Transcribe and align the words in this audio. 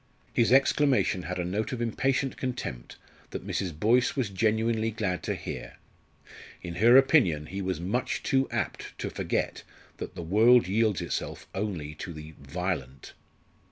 His 0.33 0.51
exclamation 0.51 1.21
had 1.21 1.37
a 1.37 1.45
note 1.45 1.71
of 1.71 1.79
impatient 1.79 2.35
contempt 2.35 2.97
that 3.29 3.45
Mrs. 3.45 3.79
Boyce 3.79 4.15
was 4.15 4.31
genuinely 4.31 4.89
glad 4.89 5.21
to 5.21 5.35
hear. 5.35 5.75
In 6.63 6.77
her 6.77 6.97
opinion 6.97 7.45
he 7.45 7.61
was 7.61 7.79
much 7.79 8.23
too 8.23 8.49
apt 8.49 8.97
to 8.97 9.11
forget 9.11 9.61
that 9.97 10.15
the 10.15 10.23
world 10.23 10.67
yields 10.67 11.01
itself 11.01 11.47
only 11.53 11.93
to 11.93 12.13
the 12.13 12.33
"violent." 12.41 13.13